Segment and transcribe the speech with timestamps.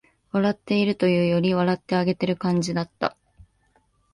[0.31, 3.15] 笑っているというより、笑ってあげてる感じだった